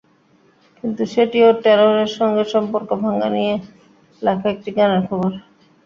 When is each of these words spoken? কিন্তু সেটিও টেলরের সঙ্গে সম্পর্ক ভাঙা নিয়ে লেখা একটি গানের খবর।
কিন্তু 0.77 1.01
সেটিও 1.13 1.49
টেলরের 1.63 2.11
সঙ্গে 2.17 2.43
সম্পর্ক 2.53 2.89
ভাঙা 3.03 3.27
নিয়ে 3.35 3.53
লেখা 4.21 4.47
একটি 4.53 4.69
গানের 4.77 5.01
খবর। 5.07 5.31